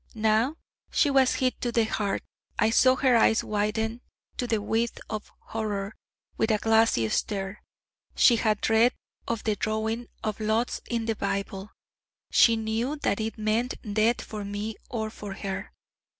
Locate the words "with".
6.37-6.49